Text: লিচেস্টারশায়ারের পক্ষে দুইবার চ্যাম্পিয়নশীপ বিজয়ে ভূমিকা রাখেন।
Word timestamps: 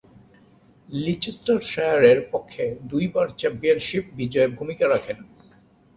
লিচেস্টারশায়ারের 0.95 2.19
পক্ষে 2.33 2.63
দুইবার 2.91 3.27
চ্যাম্পিয়নশীপ 3.39 4.05
বিজয়ে 4.17 4.49
ভূমিকা 4.57 4.85
রাখেন। 4.87 5.17